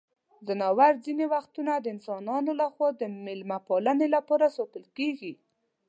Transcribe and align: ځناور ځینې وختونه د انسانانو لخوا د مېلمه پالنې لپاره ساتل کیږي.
ځناور 0.47 0.93
ځینې 1.05 1.25
وختونه 1.33 1.73
د 1.77 1.85
انسانانو 1.95 2.51
لخوا 2.61 2.89
د 3.01 3.03
مېلمه 3.25 3.57
پالنې 3.67 4.07
لپاره 4.15 4.53
ساتل 4.57 4.85
کیږي. 4.97 5.33